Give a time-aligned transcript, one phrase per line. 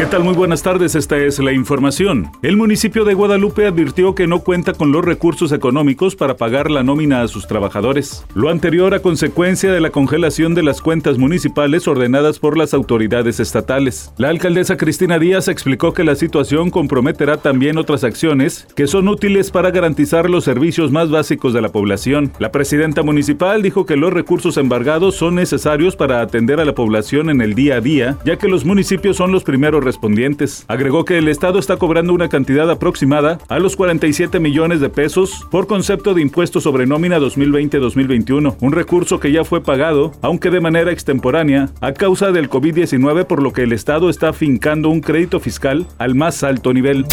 [0.00, 0.24] ¿Qué tal?
[0.24, 2.32] Muy buenas tardes, esta es la información.
[2.40, 6.82] El municipio de Guadalupe advirtió que no cuenta con los recursos económicos para pagar la
[6.82, 8.24] nómina a sus trabajadores.
[8.32, 13.40] Lo anterior a consecuencia de la congelación de las cuentas municipales ordenadas por las autoridades
[13.40, 14.10] estatales.
[14.16, 19.50] La alcaldesa Cristina Díaz explicó que la situación comprometerá también otras acciones que son útiles
[19.50, 22.32] para garantizar los servicios más básicos de la población.
[22.38, 27.28] La presidenta municipal dijo que los recursos embargados son necesarios para atender a la población
[27.28, 30.64] en el día a día, ya que los municipios son los primeros correspondientes.
[30.68, 35.46] Agregó que el Estado está cobrando una cantidad aproximada a los 47 millones de pesos
[35.50, 40.60] por concepto de impuesto sobre nómina 2020-2021, un recurso que ya fue pagado, aunque de
[40.60, 45.40] manera extemporánea, a causa del COVID-19, por lo que el Estado está fincando un crédito
[45.40, 47.04] fiscal al más alto nivel.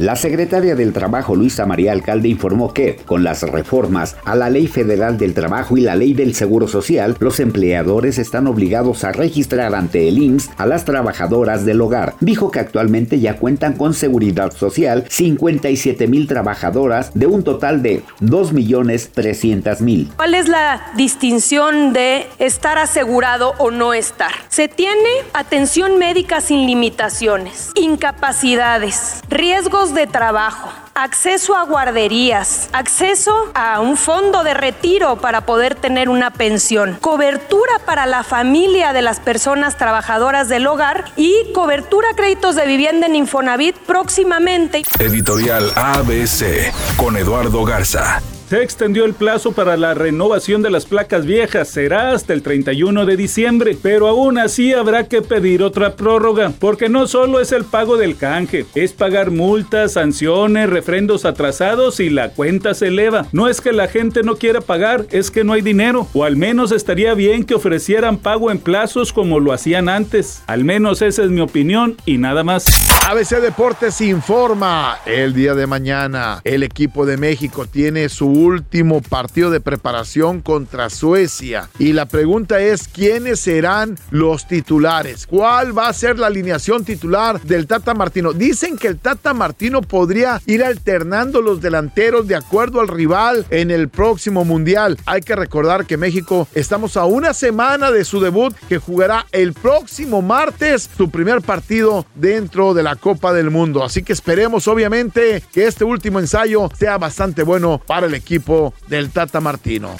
[0.00, 4.66] La secretaria del Trabajo, Luisa María Alcalde, informó que, con las reformas a la Ley
[4.66, 9.72] Federal del Trabajo y la Ley del Seguro Social, los empleadores están obligados a registrar
[9.72, 12.14] ante el IMSS a las trabajadoras del hogar.
[12.18, 18.02] Dijo que actualmente ya cuentan con seguridad social 57 mil trabajadoras de un total de
[18.18, 20.10] 2 millones 300 mil.
[20.16, 24.32] ¿Cuál es la distinción de estar asegurado o no estar?
[24.48, 33.80] Se tiene atención médica sin limitaciones, incapacidades, riesgos de trabajo, acceso a guarderías, acceso a
[33.80, 39.20] un fondo de retiro para poder tener una pensión, cobertura para la familia de las
[39.20, 44.84] personas trabajadoras del hogar y cobertura créditos de vivienda en Infonavit próximamente.
[44.98, 48.22] Editorial ABC con Eduardo Garza.
[48.48, 53.06] Se extendió el plazo para la renovación de las placas viejas, será hasta el 31
[53.06, 57.64] de diciembre, pero aún así habrá que pedir otra prórroga, porque no solo es el
[57.64, 63.26] pago del canje, es pagar multas, sanciones, refrendos atrasados y la cuenta se eleva.
[63.32, 66.36] No es que la gente no quiera pagar, es que no hay dinero, o al
[66.36, 70.42] menos estaría bien que ofrecieran pago en plazos como lo hacían antes.
[70.46, 72.66] Al menos esa es mi opinión y nada más.
[73.08, 76.40] ABC Deportes informa el día de mañana.
[76.44, 81.68] El equipo de México tiene su último partido de preparación contra Suecia.
[81.78, 85.26] Y la pregunta es, ¿quiénes serán los titulares?
[85.26, 88.32] ¿Cuál va a ser la alineación titular del Tata Martino?
[88.32, 93.70] Dicen que el Tata Martino podría ir alternando los delanteros de acuerdo al rival en
[93.70, 94.98] el próximo Mundial.
[95.06, 99.52] Hay que recordar que México estamos a una semana de su debut que jugará el
[99.52, 103.84] próximo martes su primer partido dentro de la Copa del Mundo.
[103.84, 108.72] Así que esperemos obviamente que este último ensayo sea bastante bueno para el equipo equipo
[108.88, 109.90] del Tata Martino.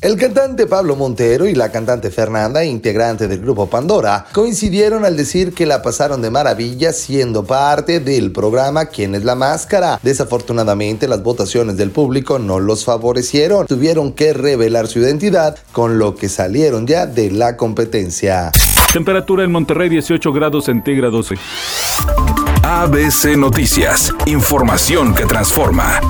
[0.00, 5.54] El cantante Pablo Montero y la cantante Fernanda, integrante del grupo Pandora, coincidieron al decir
[5.54, 10.00] que la pasaron de maravilla siendo parte del programa ¿Quién es la máscara?
[10.02, 16.16] Desafortunadamente las votaciones del público no los favorecieron, tuvieron que revelar su identidad con lo
[16.16, 18.50] que salieron ya de la competencia.
[18.92, 21.28] Temperatura en Monterrey 18 grados centígrados.
[22.64, 26.00] ABC Noticias, información que transforma.